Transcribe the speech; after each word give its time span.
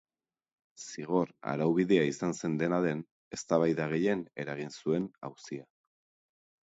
Zigor-araubidea 0.85 2.07
izan 2.13 2.33
zen, 2.39 2.57
dena 2.63 2.79
den, 2.85 3.03
eztabaida 3.39 3.87
gehien 3.95 4.25
eragin 4.45 4.75
zuen 4.79 5.07
auzia. 5.31 5.69